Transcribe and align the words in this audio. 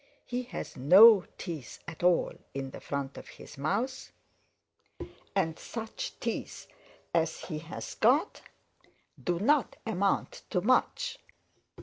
He 0.25 0.41
has 0.45 0.75
no 0.75 1.25
teeth 1.37 1.77
at 1.87 2.01
all 2.01 2.33
in 2.55 2.71
the 2.71 2.79
front 2.81 3.19
of 3.19 3.27
his 3.27 3.55
mouth 3.55 4.11
and 5.35 5.59
such 5.59 6.19
teeth 6.19 6.65
as 7.13 7.41
he 7.41 7.59
has 7.59 7.93
got 7.93 8.41
do 9.23 9.37
not 9.39 9.75
amount 9.85 10.41
to 10.49 10.59
much." 10.61 11.19